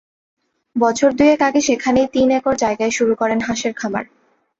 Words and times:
বছর 0.75 1.09
দুয়েক 1.11 1.39
আগে 1.41 1.61
সেখানেই 1.61 2.07
তিন 2.13 2.27
একর 2.31 2.55
জায়গায় 2.55 2.93
শুরু 2.97 3.13
করেন 3.15 3.39
হাঁসের 3.39 3.73
খামার। 3.75 4.05